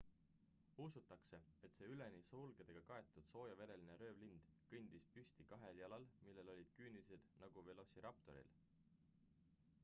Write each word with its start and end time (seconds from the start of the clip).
usutakse 0.83 1.39
et 1.67 1.75
see 1.81 1.89
üleni 1.95 2.21
sulgedega 2.29 2.81
kaetud 2.87 3.27
soojavereline 3.33 3.99
röövlind 4.03 4.49
kõndis 4.73 5.07
püsti 5.19 5.47
kahel 5.53 5.79
jalal 5.83 6.09
millel 6.25 6.51
olid 6.57 6.75
küünised 6.81 7.29
nagu 7.45 7.67
velociraptoril 7.71 8.51